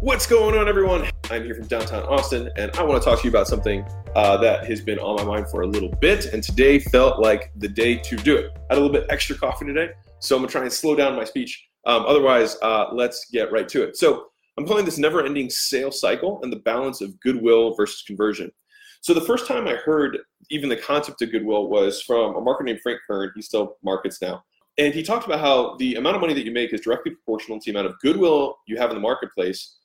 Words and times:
What's 0.00 0.28
going 0.28 0.56
on, 0.56 0.68
everyone? 0.68 1.10
I'm 1.28 1.42
here 1.42 1.56
from 1.56 1.66
downtown 1.66 2.04
Austin, 2.04 2.50
and 2.56 2.70
I 2.76 2.84
want 2.84 3.02
to 3.02 3.04
talk 3.04 3.18
to 3.18 3.24
you 3.24 3.30
about 3.30 3.48
something 3.48 3.84
uh, 4.14 4.36
that 4.36 4.64
has 4.66 4.80
been 4.80 5.00
on 5.00 5.16
my 5.16 5.24
mind 5.24 5.50
for 5.50 5.62
a 5.62 5.66
little 5.66 5.88
bit. 6.00 6.26
And 6.26 6.40
today 6.40 6.78
felt 6.78 7.18
like 7.18 7.50
the 7.56 7.66
day 7.66 7.96
to 7.96 8.14
do 8.14 8.36
it. 8.36 8.52
I 8.70 8.74
had 8.74 8.78
a 8.78 8.80
little 8.80 8.92
bit 8.92 9.06
extra 9.10 9.36
coffee 9.36 9.66
today, 9.66 9.90
so 10.20 10.36
I'm 10.36 10.42
gonna 10.42 10.52
try 10.52 10.62
and 10.62 10.72
slow 10.72 10.94
down 10.94 11.16
my 11.16 11.24
speech. 11.24 11.66
Um, 11.84 12.04
otherwise, 12.06 12.56
uh, 12.62 12.90
let's 12.92 13.28
get 13.32 13.50
right 13.50 13.68
to 13.70 13.82
it. 13.82 13.96
So 13.96 14.26
I'm 14.56 14.68
calling 14.68 14.84
this 14.84 14.98
never-ending 14.98 15.50
sales 15.50 16.00
cycle 16.00 16.38
and 16.44 16.52
the 16.52 16.60
balance 16.60 17.00
of 17.00 17.18
goodwill 17.18 17.74
versus 17.74 18.02
conversion. 18.02 18.52
So 19.00 19.12
the 19.12 19.20
first 19.20 19.48
time 19.48 19.66
I 19.66 19.74
heard 19.74 20.16
even 20.48 20.68
the 20.68 20.76
concept 20.76 21.22
of 21.22 21.32
goodwill 21.32 21.68
was 21.68 22.02
from 22.02 22.36
a 22.36 22.40
marketer 22.40 22.66
named 22.66 22.80
Frank 22.84 23.00
Kern. 23.04 23.32
He 23.34 23.42
still 23.42 23.76
markets 23.82 24.22
now. 24.22 24.44
And 24.78 24.94
he 24.94 25.02
talked 25.02 25.26
about 25.26 25.40
how 25.40 25.74
the 25.78 25.96
amount 25.96 26.14
of 26.14 26.20
money 26.20 26.34
that 26.34 26.44
you 26.44 26.52
make 26.52 26.72
is 26.72 26.82
directly 26.82 27.10
proportional 27.10 27.58
to 27.58 27.64
the 27.64 27.76
amount 27.76 27.92
of 27.92 27.98
goodwill 27.98 28.58
you 28.68 28.76
have 28.76 28.90
in 28.90 28.94
the 28.94 29.00
marketplace 29.00 29.77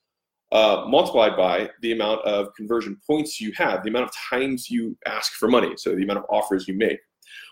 uh, 0.53 0.85
multiplied 0.87 1.35
by 1.35 1.69
the 1.81 1.91
amount 1.91 2.21
of 2.21 2.53
conversion 2.55 2.97
points 3.07 3.41
you 3.41 3.51
have, 3.57 3.83
the 3.83 3.89
amount 3.89 4.05
of 4.05 4.11
times 4.29 4.69
you 4.69 4.95
ask 5.07 5.33
for 5.33 5.47
money, 5.49 5.73
so 5.75 5.95
the 5.95 6.03
amount 6.03 6.19
of 6.19 6.25
offers 6.29 6.67
you 6.67 6.75
make. 6.75 6.99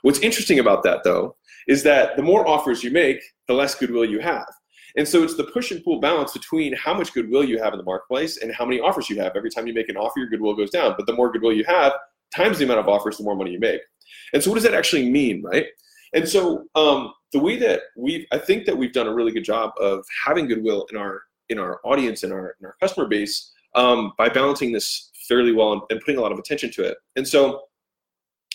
What's 0.03 0.19
interesting 0.19 0.59
about 0.59 0.83
that, 0.83 1.03
though, 1.03 1.35
is 1.67 1.81
that 1.83 2.15
the 2.15 2.21
more 2.21 2.47
offers 2.47 2.83
you 2.83 2.91
make, 2.91 3.19
the 3.47 3.55
less 3.55 3.73
goodwill 3.73 4.05
you 4.05 4.19
have. 4.19 4.45
And 4.97 5.07
so 5.07 5.23
it's 5.23 5.35
the 5.35 5.45
push 5.45 5.71
and 5.71 5.83
pull 5.83 5.99
balance 5.99 6.33
between 6.33 6.75
how 6.75 6.93
much 6.93 7.13
goodwill 7.13 7.43
you 7.43 7.57
have 7.57 7.73
in 7.73 7.77
the 7.77 7.85
marketplace 7.85 8.37
and 8.37 8.53
how 8.53 8.65
many 8.65 8.79
offers 8.79 9.09
you 9.09 9.19
have. 9.21 9.33
Every 9.35 9.49
time 9.49 9.65
you 9.65 9.73
make 9.73 9.89
an 9.89 9.97
offer, 9.97 10.19
your 10.19 10.29
goodwill 10.29 10.53
goes 10.53 10.69
down. 10.69 10.93
But 10.97 11.07
the 11.07 11.13
more 11.13 11.31
goodwill 11.31 11.53
you 11.53 11.63
have, 11.65 11.93
times 12.35 12.59
the 12.59 12.65
amount 12.65 12.81
of 12.81 12.89
offers, 12.89 13.17
the 13.17 13.23
more 13.23 13.35
money 13.35 13.51
you 13.51 13.59
make. 13.59 13.81
And 14.33 14.43
so 14.43 14.51
what 14.51 14.55
does 14.55 14.63
that 14.63 14.73
actually 14.73 15.09
mean, 15.09 15.41
right? 15.43 15.65
And 16.13 16.27
so 16.27 16.65
um, 16.75 17.13
the 17.31 17.39
way 17.39 17.57
that 17.57 17.81
we've, 17.97 18.25
I 18.31 18.37
think 18.37 18.65
that 18.65 18.77
we've 18.77 18.93
done 18.93 19.07
a 19.07 19.13
really 19.13 19.31
good 19.31 19.45
job 19.45 19.71
of 19.79 20.03
having 20.25 20.47
goodwill 20.47 20.85
in 20.91 20.97
our 20.97 21.21
in 21.51 21.59
our 21.59 21.79
audience 21.83 22.23
and 22.23 22.33
our 22.33 22.55
in 22.59 22.65
our 22.65 22.75
customer 22.79 23.07
base 23.07 23.51
um, 23.75 24.13
by 24.17 24.29
balancing 24.29 24.71
this 24.71 25.11
fairly 25.27 25.51
well 25.51 25.73
and, 25.73 25.81
and 25.89 25.99
putting 26.01 26.17
a 26.17 26.21
lot 26.21 26.31
of 26.31 26.39
attention 26.39 26.71
to 26.71 26.83
it. 26.83 26.97
And 27.15 27.27
so 27.27 27.63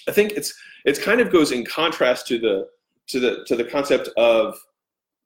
I 0.09 0.12
think 0.12 0.33
it's 0.33 0.55
it's 0.84 0.98
kind 0.98 1.20
of 1.20 1.31
goes 1.31 1.53
in 1.53 1.65
contrast 1.65 2.27
to 2.29 2.39
the 2.39 2.67
to 3.09 3.20
the 3.20 3.45
to 3.47 3.57
the 3.57 3.65
concept 3.65 4.09
of 4.17 4.59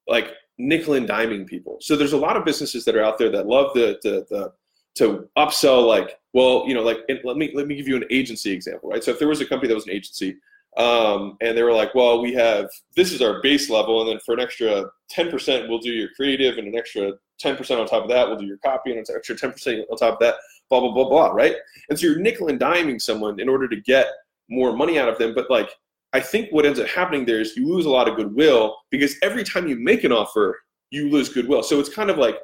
like 0.08 0.32
nickel 0.58 0.94
and 0.94 1.08
diming 1.08 1.46
people. 1.46 1.78
So 1.80 1.96
there's 1.96 2.12
a 2.12 2.18
lot 2.18 2.36
of 2.36 2.44
businesses 2.44 2.84
that 2.84 2.96
are 2.96 3.04
out 3.04 3.18
there 3.18 3.30
that 3.30 3.46
love 3.46 3.72
the 3.74 3.98
the, 4.02 4.26
the 4.28 4.52
to 4.96 5.28
upsell 5.38 5.86
like 5.86 6.18
well 6.32 6.64
you 6.66 6.74
know 6.74 6.82
like 6.82 6.98
let 7.24 7.36
me 7.36 7.52
let 7.54 7.68
me 7.68 7.76
give 7.76 7.86
you 7.86 7.94
an 7.96 8.04
agency 8.10 8.50
example 8.50 8.90
right 8.90 9.04
so 9.04 9.12
if 9.12 9.20
there 9.20 9.28
was 9.28 9.40
a 9.40 9.46
company 9.46 9.68
that 9.68 9.74
was 9.74 9.86
an 9.86 9.92
agency 9.92 10.36
um, 10.76 11.36
and 11.40 11.56
they 11.56 11.62
were 11.62 11.72
like, 11.72 11.94
well, 11.94 12.22
we 12.22 12.32
have 12.34 12.70
this 12.96 13.12
is 13.12 13.20
our 13.20 13.42
base 13.42 13.68
level, 13.68 14.00
and 14.00 14.10
then 14.10 14.20
for 14.24 14.34
an 14.34 14.40
extra 14.40 14.84
10%, 15.12 15.68
we'll 15.68 15.78
do 15.78 15.90
your 15.90 16.08
creative, 16.14 16.58
and 16.58 16.68
an 16.68 16.76
extra 16.76 17.12
10% 17.42 17.80
on 17.80 17.86
top 17.86 18.02
of 18.04 18.08
that, 18.10 18.28
we'll 18.28 18.38
do 18.38 18.46
your 18.46 18.58
copy, 18.58 18.90
and 18.90 18.98
an 18.98 19.16
extra 19.16 19.34
10% 19.34 19.84
on 19.90 19.96
top 19.96 20.14
of 20.14 20.18
that, 20.20 20.36
blah, 20.68 20.80
blah, 20.80 20.92
blah, 20.92 21.08
blah, 21.08 21.28
right? 21.28 21.56
And 21.88 21.98
so 21.98 22.06
you're 22.06 22.18
nickel 22.18 22.48
and 22.48 22.60
diming 22.60 23.00
someone 23.00 23.40
in 23.40 23.48
order 23.48 23.68
to 23.68 23.80
get 23.80 24.06
more 24.48 24.76
money 24.76 24.98
out 24.98 25.08
of 25.08 25.18
them. 25.18 25.34
But 25.34 25.50
like, 25.50 25.70
I 26.12 26.20
think 26.20 26.50
what 26.50 26.66
ends 26.66 26.80
up 26.80 26.88
happening 26.88 27.24
there 27.24 27.40
is 27.40 27.56
you 27.56 27.66
lose 27.68 27.86
a 27.86 27.90
lot 27.90 28.08
of 28.08 28.16
goodwill 28.16 28.76
because 28.90 29.14
every 29.22 29.44
time 29.44 29.68
you 29.68 29.76
make 29.76 30.04
an 30.04 30.12
offer, 30.12 30.58
you 30.90 31.08
lose 31.08 31.28
goodwill. 31.28 31.62
So 31.62 31.78
it's 31.78 31.88
kind 31.88 32.10
of 32.10 32.18
like 32.18 32.36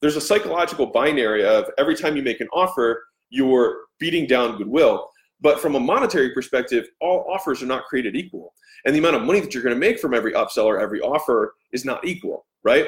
there's 0.00 0.16
a 0.16 0.20
psychological 0.20 0.86
binary 0.86 1.44
of 1.44 1.68
every 1.78 1.96
time 1.96 2.16
you 2.16 2.22
make 2.22 2.40
an 2.40 2.48
offer, 2.52 3.02
you're 3.30 3.78
beating 3.98 4.26
down 4.26 4.56
goodwill. 4.56 5.10
But 5.40 5.60
from 5.60 5.74
a 5.74 5.80
monetary 5.80 6.32
perspective, 6.32 6.88
all 7.00 7.26
offers 7.28 7.62
are 7.62 7.66
not 7.66 7.84
created 7.84 8.16
equal. 8.16 8.54
And 8.84 8.94
the 8.94 9.00
amount 9.00 9.16
of 9.16 9.22
money 9.22 9.40
that 9.40 9.52
you're 9.52 9.62
going 9.62 9.74
to 9.74 9.80
make 9.80 9.98
from 9.98 10.14
every 10.14 10.32
upsell 10.32 10.64
or 10.64 10.80
every 10.80 11.00
offer 11.00 11.54
is 11.72 11.84
not 11.84 12.04
equal, 12.04 12.46
right? 12.62 12.86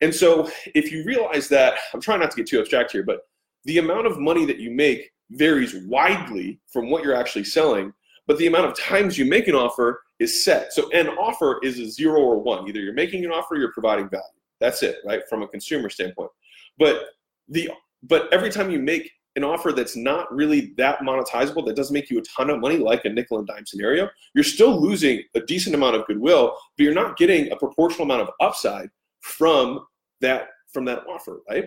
And 0.00 0.14
so 0.14 0.50
if 0.74 0.92
you 0.92 1.04
realize 1.04 1.48
that, 1.48 1.74
I'm 1.92 2.00
trying 2.00 2.20
not 2.20 2.30
to 2.30 2.36
get 2.36 2.46
too 2.46 2.60
abstract 2.60 2.92
here, 2.92 3.02
but 3.02 3.22
the 3.64 3.78
amount 3.78 4.06
of 4.06 4.18
money 4.18 4.44
that 4.46 4.58
you 4.58 4.70
make 4.70 5.10
varies 5.30 5.74
widely 5.86 6.60
from 6.72 6.90
what 6.90 7.02
you're 7.02 7.14
actually 7.14 7.44
selling, 7.44 7.92
but 8.26 8.38
the 8.38 8.46
amount 8.46 8.66
of 8.66 8.78
times 8.78 9.18
you 9.18 9.24
make 9.24 9.48
an 9.48 9.54
offer 9.54 10.02
is 10.18 10.44
set. 10.44 10.72
So 10.72 10.90
an 10.92 11.08
offer 11.08 11.60
is 11.62 11.78
a 11.78 11.90
zero 11.90 12.20
or 12.20 12.38
one. 12.38 12.68
Either 12.68 12.80
you're 12.80 12.94
making 12.94 13.24
an 13.24 13.30
offer, 13.30 13.54
or 13.54 13.58
you're 13.58 13.72
providing 13.72 14.08
value. 14.08 14.24
That's 14.60 14.82
it, 14.82 14.96
right? 15.04 15.22
From 15.28 15.42
a 15.42 15.48
consumer 15.48 15.88
standpoint. 15.88 16.30
But 16.78 17.06
the 17.48 17.70
but 18.04 18.32
every 18.32 18.50
time 18.50 18.70
you 18.70 18.78
make 18.78 19.10
an 19.36 19.44
offer 19.44 19.72
that's 19.72 19.96
not 19.96 20.32
really 20.34 20.72
that 20.76 21.00
monetizable, 21.00 21.64
that 21.66 21.76
doesn't 21.76 21.94
make 21.94 22.10
you 22.10 22.18
a 22.18 22.22
ton 22.22 22.50
of 22.50 22.60
money, 22.60 22.76
like 22.76 23.04
a 23.04 23.08
nickel 23.08 23.38
and 23.38 23.46
dime 23.46 23.66
scenario, 23.66 24.08
you're 24.34 24.44
still 24.44 24.80
losing 24.80 25.22
a 25.34 25.40
decent 25.40 25.74
amount 25.74 25.96
of 25.96 26.06
goodwill, 26.06 26.56
but 26.76 26.84
you're 26.84 26.94
not 26.94 27.16
getting 27.16 27.50
a 27.50 27.56
proportional 27.56 28.04
amount 28.04 28.22
of 28.22 28.30
upside 28.40 28.88
from 29.20 29.84
that 30.20 30.48
from 30.72 30.84
that 30.86 31.04
offer, 31.08 31.40
right? 31.48 31.66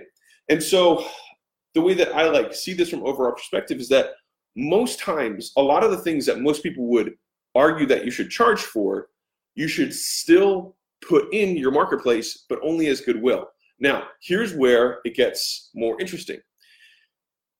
And 0.50 0.62
so 0.62 1.06
the 1.73 1.81
way 1.81 1.94
that 1.94 2.16
I 2.16 2.29
like 2.29 2.53
see 2.53 2.73
this 2.73 2.89
from 2.89 3.03
overall 3.03 3.34
perspective 3.34 3.79
is 3.79 3.89
that 3.89 4.12
most 4.56 5.00
times 5.00 5.53
a 5.57 5.62
lot 5.62 5.84
of 5.84 5.91
the 5.91 5.97
things 5.97 6.25
that 6.25 6.41
most 6.41 6.63
people 6.63 6.88
would 6.88 7.13
argue 7.56 7.85
that 7.88 8.06
you 8.06 8.11
should 8.11 8.29
charge 8.29 8.59
for, 8.59 9.07
you 9.56 9.67
should 9.67 9.94
still 9.94 10.75
put 11.07 11.34
in 11.34 11.57
your 11.57 11.72
marketplace, 11.72 12.45
but 12.50 12.59
only 12.61 12.88
as 12.88 13.01
goodwill. 13.01 13.47
Now, 13.79 14.03
here's 14.22 14.53
where 14.53 15.00
it 15.06 15.16
gets 15.16 15.72
more 15.73 16.00
interesting 16.00 16.40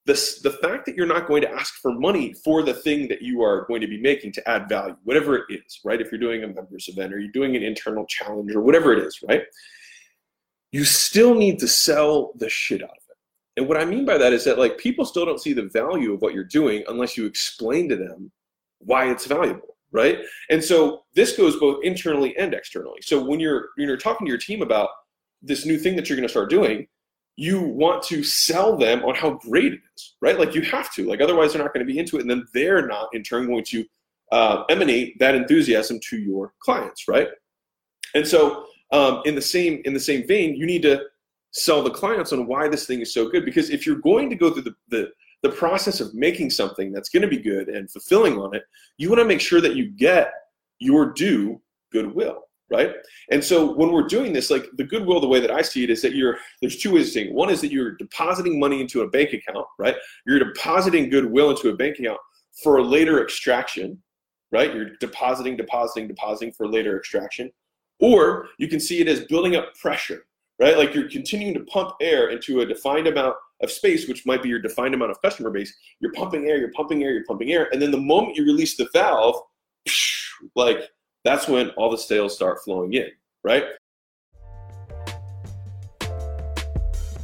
the, 0.04 0.14
the 0.42 0.50
fact 0.50 0.84
that 0.86 0.96
you're 0.96 1.06
not 1.06 1.28
going 1.28 1.42
to 1.42 1.50
ask 1.50 1.74
for 1.74 1.92
money 1.92 2.32
for 2.32 2.62
the 2.62 2.74
thing 2.74 3.06
that 3.08 3.22
you 3.22 3.42
are 3.42 3.64
going 3.66 3.80
to 3.80 3.86
be 3.86 4.00
making 4.00 4.32
to 4.32 4.48
add 4.48 4.68
value, 4.68 4.96
whatever 5.04 5.36
it 5.36 5.44
is, 5.50 5.80
right? 5.84 6.00
If 6.00 6.10
you're 6.10 6.20
doing 6.20 6.42
a 6.42 6.48
members 6.48 6.88
event 6.88 7.14
or 7.14 7.18
you're 7.18 7.30
doing 7.30 7.54
an 7.54 7.62
internal 7.62 8.04
challenge 8.06 8.52
or 8.54 8.62
whatever 8.62 8.92
it 8.92 8.98
is, 8.98 9.18
right? 9.28 9.42
You 10.72 10.84
still 10.84 11.34
need 11.34 11.58
to 11.60 11.68
sell 11.68 12.32
the 12.36 12.48
shit 12.48 12.82
out 12.82 12.90
of 12.90 12.96
it. 12.96 13.16
And 13.56 13.68
what 13.68 13.76
I 13.76 13.84
mean 13.84 14.04
by 14.04 14.18
that 14.18 14.32
is 14.32 14.44
that 14.44 14.58
like 14.58 14.78
people 14.78 15.04
still 15.04 15.26
don't 15.26 15.40
see 15.40 15.52
the 15.52 15.68
value 15.68 16.14
of 16.14 16.22
what 16.22 16.34
you're 16.34 16.44
doing 16.44 16.82
unless 16.88 17.16
you 17.16 17.26
explain 17.26 17.88
to 17.90 17.96
them 17.96 18.32
why 18.78 19.10
it's 19.10 19.26
valuable, 19.26 19.76
right? 19.92 20.18
And 20.50 20.62
so 20.62 21.04
this 21.14 21.36
goes 21.36 21.56
both 21.56 21.84
internally 21.84 22.36
and 22.36 22.54
externally. 22.54 23.00
So 23.02 23.22
when 23.22 23.38
you're 23.38 23.68
when 23.76 23.86
you're 23.86 23.96
talking 23.96 24.26
to 24.26 24.30
your 24.30 24.38
team 24.38 24.62
about 24.62 24.88
this 25.42 25.66
new 25.66 25.78
thing 25.78 25.96
that 25.96 26.08
you're 26.08 26.16
going 26.16 26.26
to 26.26 26.32
start 26.32 26.50
doing, 26.50 26.86
you 27.36 27.60
want 27.60 28.02
to 28.04 28.22
sell 28.22 28.76
them 28.76 29.04
on 29.04 29.14
how 29.14 29.30
great 29.30 29.74
it 29.74 29.80
is, 29.96 30.14
right? 30.20 30.38
Like 30.38 30.54
you 30.54 30.62
have 30.62 30.92
to, 30.94 31.06
like 31.06 31.20
otherwise 31.20 31.52
they're 31.52 31.62
not 31.62 31.72
going 31.72 31.86
to 31.86 31.92
be 31.92 31.98
into 31.98 32.16
it, 32.16 32.22
and 32.22 32.30
then 32.30 32.46
they're 32.54 32.86
not 32.86 33.08
in 33.12 33.22
turn 33.22 33.46
going 33.46 33.64
to 33.64 33.84
uh, 34.32 34.64
emanate 34.68 35.18
that 35.18 35.34
enthusiasm 35.34 36.00
to 36.08 36.18
your 36.18 36.52
clients, 36.60 37.08
right? 37.08 37.28
And 38.14 38.26
so, 38.26 38.66
um, 38.92 39.22
in 39.24 39.34
the 39.34 39.42
same 39.42 39.82
in 39.84 39.94
the 39.94 40.00
same 40.00 40.26
vein, 40.26 40.54
you 40.54 40.66
need 40.66 40.82
to 40.82 41.02
sell 41.50 41.82
the 41.82 41.90
clients 41.90 42.32
on 42.32 42.46
why 42.46 42.68
this 42.68 42.86
thing 42.86 43.00
is 43.00 43.12
so 43.12 43.28
good. 43.28 43.44
Because 43.44 43.70
if 43.70 43.86
you're 43.86 43.96
going 43.96 44.30
to 44.30 44.36
go 44.36 44.50
through 44.50 44.62
the 44.62 44.74
the, 44.88 45.10
the 45.42 45.50
process 45.50 46.00
of 46.00 46.14
making 46.14 46.50
something 46.50 46.92
that's 46.92 47.08
going 47.08 47.22
to 47.22 47.28
be 47.28 47.38
good 47.38 47.68
and 47.68 47.90
fulfilling 47.90 48.38
on 48.38 48.54
it, 48.54 48.62
you 48.98 49.08
want 49.08 49.20
to 49.20 49.26
make 49.26 49.40
sure 49.40 49.60
that 49.60 49.76
you 49.76 49.90
get 49.90 50.32
your 50.78 51.12
due 51.12 51.60
goodwill 51.92 52.44
right? 52.72 52.94
And 53.30 53.44
so 53.44 53.70
when 53.74 53.92
we're 53.92 54.06
doing 54.06 54.32
this, 54.32 54.50
like 54.50 54.66
the 54.78 54.84
goodwill, 54.84 55.20
the 55.20 55.28
way 55.28 55.40
that 55.40 55.50
I 55.50 55.60
see 55.60 55.84
it 55.84 55.90
is 55.90 56.00
that 56.02 56.14
you're 56.14 56.38
there's 56.60 56.78
two 56.78 56.94
ways 56.94 57.12
saying. 57.12 57.28
It. 57.28 57.34
One 57.34 57.50
is 57.50 57.60
that 57.60 57.70
you're 57.70 57.92
depositing 57.96 58.58
money 58.58 58.80
into 58.80 59.02
a 59.02 59.08
bank 59.08 59.34
account, 59.34 59.66
right? 59.78 59.94
You're 60.26 60.38
depositing 60.38 61.10
goodwill 61.10 61.50
into 61.50 61.68
a 61.68 61.76
bank 61.76 61.98
account 61.98 62.18
for 62.62 62.78
a 62.78 62.82
later 62.82 63.22
extraction, 63.22 64.02
right? 64.50 64.74
You're 64.74 64.96
depositing, 65.00 65.56
depositing, 65.56 66.08
depositing 66.08 66.52
for 66.52 66.66
later 66.66 66.96
extraction. 66.96 67.52
Or 68.00 68.48
you 68.58 68.68
can 68.68 68.80
see 68.80 69.00
it 69.00 69.08
as 69.08 69.26
building 69.26 69.56
up 69.56 69.74
pressure, 69.76 70.26
right? 70.58 70.76
Like 70.76 70.94
you're 70.94 71.08
continuing 71.08 71.54
to 71.54 71.64
pump 71.64 71.94
air 72.00 72.30
into 72.30 72.60
a 72.60 72.66
defined 72.66 73.06
amount 73.06 73.36
of 73.62 73.70
space, 73.70 74.08
which 74.08 74.26
might 74.26 74.42
be 74.42 74.48
your 74.48 74.58
defined 74.58 74.94
amount 74.94 75.12
of 75.12 75.22
customer 75.22 75.50
base. 75.50 75.72
You're 76.00 76.12
pumping 76.12 76.48
air, 76.48 76.58
you're 76.58 76.72
pumping 76.72 77.02
air, 77.04 77.12
you're 77.12 77.24
pumping 77.24 77.52
air. 77.52 77.68
And 77.72 77.80
then 77.80 77.90
the 77.90 78.00
moment 78.00 78.36
you 78.36 78.44
release 78.44 78.76
the 78.76 78.88
valve, 78.92 79.36
like 80.56 80.80
that's 81.24 81.48
when 81.48 81.70
all 81.70 81.90
the 81.90 81.98
sales 81.98 82.34
start 82.34 82.58
flowing 82.64 82.94
in, 82.94 83.08
right? 83.44 83.64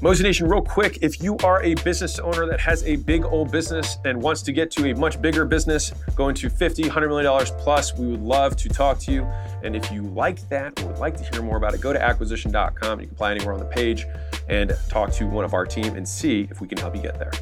Mozi 0.01 0.23
Nation, 0.23 0.49
real 0.49 0.63
quick, 0.63 0.99
if 1.03 1.21
you 1.21 1.37
are 1.39 1.61
a 1.65 1.75
business 1.75 2.21
owner 2.21 2.47
that 2.47 2.61
has 2.61 2.85
a 2.85 2.95
big 2.95 3.25
old 3.25 3.51
business 3.51 3.99
and 4.05 4.23
wants 4.23 4.43
to 4.43 4.53
get 4.53 4.71
to 4.71 4.93
a 4.93 4.95
much 4.95 5.21
bigger 5.21 5.45
business, 5.45 5.93
going 6.15 6.37
to 6.37 6.49
50, 6.49 6.83
100 6.83 7.09
million 7.09 7.25
dollars 7.25 7.51
plus, 7.59 7.97
we 7.97 8.07
would 8.07 8.23
love 8.23 8.55
to 8.59 8.69
talk 8.69 9.01
to 9.01 9.13
you. 9.13 9.25
And 9.65 9.75
if 9.75 9.91
you 9.91 10.03
like 10.03 10.49
that 10.51 10.81
or 10.81 10.87
would 10.87 10.99
like 10.99 11.17
to 11.17 11.25
hear 11.25 11.43
more 11.43 11.57
about 11.57 11.75
it, 11.75 11.81
go 11.81 11.93
to 11.93 12.01
acquisition.com. 12.01 13.01
You 13.01 13.07
can 13.09 13.15
apply 13.17 13.33
anywhere 13.33 13.55
on 13.55 13.59
the 13.59 13.65
page 13.65 14.07
and 14.49 14.73
talk 14.89 15.11
to 15.15 15.27
one 15.27 15.45
of 15.45 15.53
our 15.53 15.67
team 15.67 15.97
and 15.97 16.09
see 16.09 16.47
if 16.49 16.61
we 16.61 16.69
can 16.69 16.79
help 16.79 16.95
you 16.95 17.03
get 17.03 17.19
there. 17.19 17.33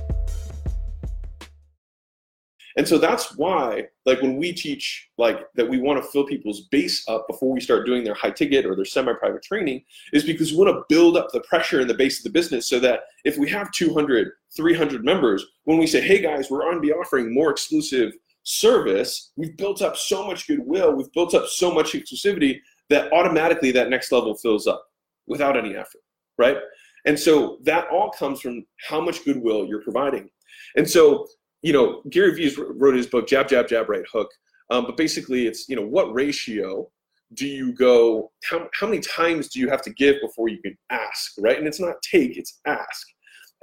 And 2.77 2.87
so 2.87 2.99
that's 2.99 3.37
why, 3.37 3.87
like 4.05 4.21
when 4.21 4.37
we 4.37 4.53
teach 4.53 5.09
like 5.17 5.41
that 5.55 5.69
we 5.69 5.79
want 5.79 6.03
to 6.03 6.11
fill 6.11 6.27
people's 6.27 6.63
base 6.69 7.09
up 7.09 7.27
before 7.27 7.53
we 7.53 7.61
start 7.61 7.87
doing 7.87 8.05
their 8.05 8.15
high 8.15 8.31
ticket 8.31 8.67
or 8.67 8.77
their 8.77 8.85
semi-private 8.85 9.43
training, 9.43 9.83
is 10.13 10.25
because 10.25 10.53
we 10.53 10.59
want 10.59 10.71
to 10.71 10.85
build 10.89 11.17
up 11.17 11.29
the 11.33 11.41
pressure 11.41 11.81
in 11.81 11.89
the 11.89 11.95
base 11.95 12.19
of 12.19 12.25
the 12.25 12.31
business 12.31 12.69
so 12.69 12.79
that 12.79 13.01
if 13.25 13.39
we 13.39 13.49
have 13.49 13.73
200, 13.73 14.31
300 14.55 15.05
members, 15.05 15.45
when 15.65 15.79
we 15.79 15.87
say, 15.87 16.01
hey 16.01 16.21
guys, 16.21 16.51
we're 16.51 16.61
going 16.61 16.75
to 16.75 16.81
be 16.81 16.93
offering 16.93 17.33
more 17.33 17.51
exclusive 17.51 18.13
service, 18.43 19.33
we've 19.37 19.57
built 19.57 19.81
up 19.81 19.97
so 19.97 20.27
much 20.27 20.47
goodwill, 20.47 20.93
we've 20.93 21.13
built 21.13 21.35
up 21.35 21.47
so 21.49 21.73
much 21.73 21.93
exclusivity 21.93 22.61
that 22.91 23.13
automatically 23.13 23.73
that 23.73 23.91
next 23.91 24.13
level 24.13 24.35
fills 24.35 24.67
up 24.67 24.85
without 25.27 25.57
any 25.57 25.75
effort, 25.75 26.03
right? 26.39 26.59
And 27.07 27.19
so 27.19 27.59
that 27.63 27.89
all 27.91 28.11
comes 28.11 28.41
from 28.41 28.67
how 28.89 29.01
much 29.01 29.25
goodwill 29.25 29.67
you're 29.67 29.83
providing. 29.83 30.29
And 30.77 30.89
so, 30.89 31.27
you 31.63 31.73
know, 31.73 32.03
Gary 32.11 32.35
Vee 32.35 32.55
wrote 32.57 32.95
his 32.95 33.07
book, 33.07 33.27
Jab, 33.27 33.49
Jab, 33.49 33.69
Jab, 33.69 33.89
Right 33.89 34.05
Hook. 34.11 34.31
Um, 34.71 34.85
but 34.85 34.97
basically, 34.97 35.47
it's, 35.47 35.69
you 35.69 35.77
know, 35.77 35.87
what 35.87 36.13
ratio 36.15 36.91
do 37.35 37.47
you 37.47 37.73
go, 37.73 38.31
how, 38.45 38.69
how 38.79 38.87
many 38.87 39.01
times 39.01 39.49
do 39.49 39.61
you 39.61 39.69
have 39.69 39.83
to 39.83 39.91
give 39.91 40.17
before 40.21 40.49
you 40.49 40.59
can 40.63 40.77
ask, 40.91 41.33
right? 41.39 41.59
And 41.59 41.67
it's 41.67 41.81
not 41.81 42.01
take, 42.03 42.37
it's 42.37 42.61
ask. 42.67 43.07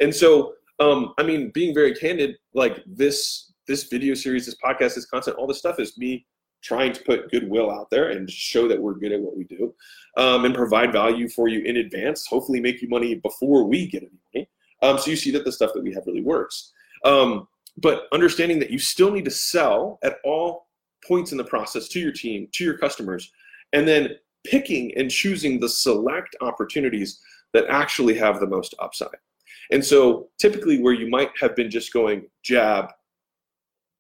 And 0.02 0.14
so, 0.14 0.54
um, 0.80 1.14
I 1.18 1.24
mean, 1.24 1.52
being 1.54 1.74
very 1.74 1.94
candid, 1.94 2.36
like 2.54 2.84
this, 2.86 3.54
this 3.68 3.84
video 3.84 4.14
series, 4.16 4.46
this 4.46 4.56
podcast, 4.64 4.96
this 4.96 5.06
content, 5.06 5.38
all 5.38 5.48
this 5.48 5.60
stuff 5.60 5.80
is 5.80 5.98
me 5.98 6.26
trying 6.62 6.94
to 6.94 7.04
put 7.04 7.30
goodwill 7.32 7.70
out 7.70 7.90
there 7.90 8.10
and 8.10 8.30
show 8.30 8.68
that 8.68 8.82
we're 8.82 8.94
good 8.94 9.12
at 9.12 9.20
what 9.20 9.36
we 9.38 9.44
do 9.44 9.74
um, 10.18 10.46
and 10.46 10.56
provide 10.56 10.92
value 10.92 11.30
for 11.30 11.48
you 11.48 11.62
in 11.62 11.78
advance, 11.78 12.26
hopefully 12.26 12.60
make 12.60 12.82
you 12.82 12.88
money 12.88 13.16
before 13.16 13.66
we 13.66 13.88
get 13.88 14.04
any 14.04 14.12
money. 14.34 14.50
Um, 14.82 14.98
so 14.98 15.10
you 15.10 15.18
see 15.18 15.32
that 15.32 15.46
the 15.46 15.52
stuff 15.52 15.72
that 15.74 15.84
we 15.84 15.94
have 15.94 16.06
really 16.06 16.22
works. 16.22 16.72
Um, 17.06 17.48
but 17.78 18.08
understanding 18.12 18.60
that 18.60 18.72
you 18.72 18.80
still 18.80 19.12
need 19.12 19.26
to 19.26 19.32
sell 19.32 20.00
at 20.04 20.18
all 20.24 20.68
points 21.06 21.32
in 21.32 21.38
the 21.38 21.44
process 21.44 21.88
to 21.90 22.00
your 22.00 22.12
team, 22.12 22.48
to 22.54 22.64
your 22.64 22.78
customers, 22.78 23.32
and 23.74 23.88
then 23.88 24.10
picking 24.46 24.96
and 24.98 25.10
choosing 25.10 25.60
the 25.60 25.70
select 25.70 26.36
opportunities 26.42 27.20
that 27.54 27.66
actually 27.70 28.18
have 28.18 28.40
the 28.40 28.48
most 28.48 28.74
upside. 28.80 29.10
And 29.72 29.84
so 29.84 30.30
typically 30.40 30.82
where 30.82 30.94
you 30.94 31.10
might 31.10 31.32
have 31.40 31.56
been 31.56 31.70
just 31.70 31.94
going 31.94 32.28
jab, 32.44 32.90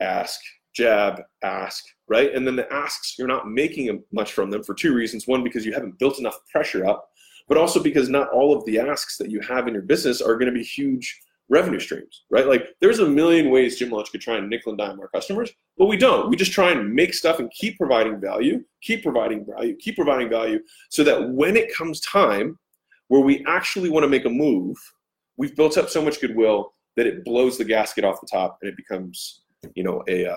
ask, 0.01 0.39
jab, 0.73 1.21
ask, 1.43 1.83
right? 2.07 2.33
And 2.33 2.45
then 2.45 2.55
the 2.55 2.71
asks, 2.71 3.15
you're 3.17 3.27
not 3.27 3.49
making 3.49 4.03
much 4.11 4.33
from 4.33 4.49
them 4.51 4.63
for 4.63 4.73
two 4.73 4.93
reasons. 4.93 5.27
One, 5.27 5.43
because 5.43 5.65
you 5.65 5.73
haven't 5.73 5.99
built 5.99 6.19
enough 6.19 6.37
pressure 6.51 6.85
up, 6.85 7.09
but 7.47 7.57
also 7.57 7.81
because 7.81 8.09
not 8.09 8.29
all 8.29 8.55
of 8.55 8.65
the 8.65 8.79
asks 8.79 9.17
that 9.17 9.29
you 9.29 9.39
have 9.41 9.67
in 9.67 9.73
your 9.73 9.83
business 9.83 10.21
are 10.21 10.35
going 10.35 10.51
to 10.51 10.57
be 10.57 10.63
huge 10.63 11.19
revenue 11.49 11.79
streams, 11.79 12.23
right? 12.29 12.47
Like 12.47 12.67
there's 12.79 12.99
a 12.99 13.07
million 13.07 13.49
ways 13.49 13.77
Gym 13.77 13.89
Launch 13.89 14.11
could 14.11 14.21
try 14.21 14.37
and 14.37 14.49
nickel 14.49 14.71
and 14.71 14.79
dime 14.79 14.99
our 14.99 15.09
customers, 15.09 15.51
but 15.77 15.85
we 15.85 15.97
don't. 15.97 16.29
We 16.29 16.35
just 16.35 16.51
try 16.51 16.71
and 16.71 16.93
make 16.93 17.13
stuff 17.13 17.39
and 17.39 17.51
keep 17.51 17.77
providing 17.77 18.19
value, 18.19 18.63
keep 18.81 19.03
providing 19.03 19.45
value, 19.45 19.75
keep 19.77 19.95
providing 19.95 20.29
value 20.29 20.59
so 20.89 21.03
that 21.03 21.29
when 21.29 21.55
it 21.55 21.73
comes 21.73 21.99
time 22.01 22.57
where 23.09 23.21
we 23.21 23.43
actually 23.47 23.89
want 23.89 24.03
to 24.03 24.07
make 24.07 24.25
a 24.25 24.29
move, 24.29 24.77
we've 25.37 25.55
built 25.55 25.77
up 25.77 25.89
so 25.89 26.01
much 26.01 26.21
goodwill 26.21 26.71
that 26.95 27.07
it 27.07 27.23
blows 27.25 27.57
the 27.57 27.65
gasket 27.65 28.05
off 28.05 28.21
the 28.21 28.27
top 28.27 28.57
and 28.61 28.69
it 28.69 28.77
becomes, 28.77 29.41
you 29.75 29.83
know, 29.83 30.03
a 30.07 30.25
uh, 30.25 30.35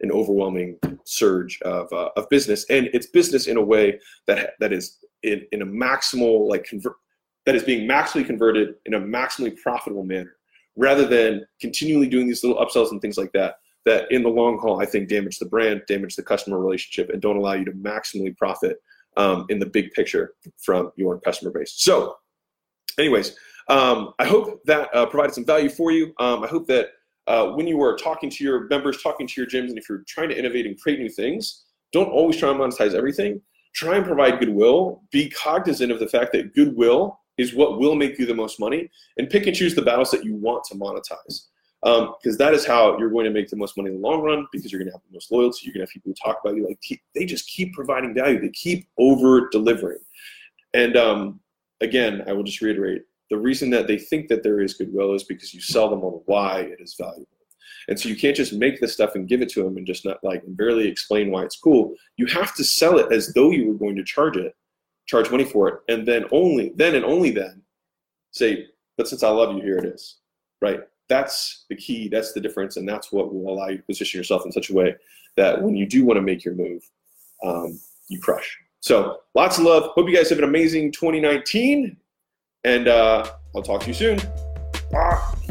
an 0.00 0.10
overwhelming 0.10 0.78
surge 1.04 1.60
of, 1.62 1.90
uh, 1.92 2.10
of 2.16 2.28
business 2.28 2.66
and 2.68 2.90
it's 2.92 3.06
business 3.06 3.46
in 3.46 3.56
a 3.56 3.62
way 3.62 3.98
that 4.26 4.50
that 4.60 4.72
is 4.72 4.98
in, 5.22 5.46
in 5.52 5.62
a 5.62 5.66
maximal 5.66 6.48
like 6.48 6.64
convert 6.64 6.96
that 7.46 7.54
is 7.54 7.62
being 7.62 7.88
maximally 7.88 8.26
converted 8.26 8.74
in 8.86 8.94
a 8.94 9.00
maximally 9.00 9.56
profitable 9.60 10.04
manner 10.04 10.36
rather 10.76 11.06
than 11.06 11.44
continually 11.60 12.08
doing 12.08 12.26
these 12.26 12.42
little 12.42 12.64
upsells 12.64 12.90
and 12.90 13.00
things 13.00 13.16
like 13.16 13.32
that 13.32 13.56
that 13.84 14.10
in 14.10 14.22
the 14.22 14.28
long 14.28 14.58
haul 14.58 14.80
i 14.80 14.86
think 14.86 15.08
damage 15.08 15.38
the 15.38 15.46
brand 15.46 15.82
damage 15.86 16.16
the 16.16 16.22
customer 16.22 16.58
relationship 16.58 17.10
and 17.10 17.22
don't 17.22 17.36
allow 17.36 17.52
you 17.52 17.64
to 17.64 17.72
maximally 17.72 18.36
profit 18.36 18.78
um, 19.16 19.46
in 19.48 19.60
the 19.60 19.66
big 19.66 19.92
picture 19.92 20.34
from 20.58 20.90
your 20.96 21.20
customer 21.20 21.50
base 21.50 21.74
so 21.76 22.16
anyways 22.98 23.36
um, 23.68 24.12
i 24.18 24.24
hope 24.24 24.60
that 24.64 24.92
uh, 24.94 25.06
provided 25.06 25.32
some 25.32 25.44
value 25.44 25.68
for 25.68 25.92
you 25.92 26.12
um, 26.18 26.42
i 26.42 26.46
hope 26.46 26.66
that 26.66 26.88
uh, 27.26 27.46
when 27.52 27.66
you 27.66 27.80
are 27.82 27.96
talking 27.96 28.28
to 28.28 28.44
your 28.44 28.66
members, 28.68 29.02
talking 29.02 29.26
to 29.26 29.40
your 29.40 29.48
gyms, 29.48 29.68
and 29.68 29.78
if 29.78 29.88
you're 29.88 30.04
trying 30.06 30.28
to 30.28 30.38
innovate 30.38 30.66
and 30.66 30.78
create 30.80 30.98
new 30.98 31.08
things, 31.08 31.64
don't 31.92 32.10
always 32.10 32.36
try 32.36 32.50
and 32.50 32.60
monetize 32.60 32.94
everything. 32.94 33.40
Try 33.74 33.96
and 33.96 34.04
provide 34.04 34.38
goodwill. 34.38 35.02
Be 35.10 35.30
cognizant 35.30 35.90
of 35.90 36.00
the 36.00 36.06
fact 36.06 36.32
that 36.32 36.54
goodwill 36.54 37.20
is 37.38 37.54
what 37.54 37.78
will 37.78 37.94
make 37.94 38.18
you 38.18 38.26
the 38.26 38.34
most 38.34 38.60
money, 38.60 38.90
and 39.18 39.30
pick 39.30 39.46
and 39.46 39.56
choose 39.56 39.74
the 39.74 39.82
battles 39.82 40.10
that 40.10 40.24
you 40.24 40.34
want 40.34 40.64
to 40.64 40.74
monetize. 40.74 41.46
Because 41.82 42.34
um, 42.34 42.36
that 42.38 42.54
is 42.54 42.64
how 42.64 42.96
you're 42.98 43.10
going 43.10 43.26
to 43.26 43.30
make 43.30 43.50
the 43.50 43.56
most 43.56 43.76
money 43.76 43.90
in 43.90 44.00
the 44.00 44.08
long 44.08 44.22
run. 44.22 44.46
Because 44.52 44.72
you're 44.72 44.78
going 44.78 44.88
to 44.88 44.92
have 44.92 45.02
the 45.08 45.14
most 45.14 45.30
loyalty. 45.30 45.60
You're 45.64 45.74
going 45.74 45.86
to 45.86 45.90
have 45.90 45.92
people 45.92 46.10
who 46.10 46.14
talk 46.14 46.40
about 46.42 46.56
you 46.56 46.66
like 46.66 46.78
they 47.14 47.26
just 47.26 47.46
keep 47.46 47.74
providing 47.74 48.14
value. 48.14 48.40
They 48.40 48.48
keep 48.50 48.88
over 48.98 49.48
delivering. 49.50 49.98
And 50.72 50.96
um, 50.96 51.40
again, 51.80 52.22
I 52.26 52.32
will 52.32 52.42
just 52.42 52.62
reiterate: 52.62 53.02
the 53.30 53.36
reason 53.36 53.70
that 53.70 53.86
they 53.86 53.98
think 53.98 54.28
that 54.28 54.42
there 54.42 54.60
is 54.60 54.74
goodwill 54.74 55.14
is 55.14 55.24
because 55.24 55.52
you 55.52 55.60
sell 55.60 55.90
them 55.90 56.00
on 56.00 56.22
why 56.26 56.60
it 56.60 56.80
is 56.80 56.94
valuable. 56.94 57.28
And 57.88 57.98
so 57.98 58.08
you 58.08 58.16
can't 58.16 58.36
just 58.36 58.52
make 58.52 58.80
this 58.80 58.92
stuff 58.92 59.14
and 59.14 59.28
give 59.28 59.42
it 59.42 59.48
to 59.50 59.62
them 59.62 59.76
and 59.76 59.86
just 59.86 60.04
not 60.04 60.22
like 60.22 60.42
barely 60.46 60.88
explain 60.88 61.30
why 61.30 61.44
it's 61.44 61.56
cool. 61.56 61.94
You 62.16 62.26
have 62.26 62.54
to 62.56 62.64
sell 62.64 62.98
it 62.98 63.12
as 63.12 63.32
though 63.34 63.50
you 63.50 63.68
were 63.68 63.74
going 63.74 63.96
to 63.96 64.04
charge 64.04 64.36
it, 64.36 64.54
charge 65.06 65.30
money 65.30 65.44
for 65.44 65.68
it, 65.68 65.80
and 65.88 66.06
then 66.06 66.24
only 66.32 66.72
then 66.76 66.94
and 66.94 67.04
only 67.04 67.30
then 67.30 67.62
say, 68.30 68.66
but 68.96 69.08
since 69.08 69.22
I 69.22 69.28
love 69.28 69.54
you, 69.56 69.62
here 69.62 69.78
it 69.78 69.84
is. 69.84 70.16
Right? 70.60 70.80
That's 71.08 71.66
the 71.68 71.76
key, 71.76 72.08
that's 72.08 72.32
the 72.32 72.40
difference, 72.40 72.76
and 72.76 72.88
that's 72.88 73.12
what 73.12 73.34
will 73.34 73.52
allow 73.52 73.68
you 73.68 73.76
to 73.78 73.82
position 73.82 74.18
yourself 74.18 74.46
in 74.46 74.52
such 74.52 74.70
a 74.70 74.74
way 74.74 74.96
that 75.36 75.60
when 75.60 75.76
you 75.76 75.86
do 75.86 76.04
want 76.04 76.16
to 76.16 76.22
make 76.22 76.44
your 76.44 76.54
move, 76.54 76.88
um, 77.42 77.78
you 78.08 78.20
crush. 78.20 78.58
So 78.80 79.20
lots 79.34 79.58
of 79.58 79.64
love. 79.64 79.90
Hope 79.94 80.08
you 80.08 80.16
guys 80.16 80.28
have 80.30 80.38
an 80.38 80.44
amazing 80.44 80.92
2019 80.92 81.96
and 82.64 82.88
uh, 82.88 83.30
I'll 83.54 83.62
talk 83.62 83.82
to 83.82 83.88
you 83.88 83.94
soon. 83.94 84.18
Bye. 84.90 85.43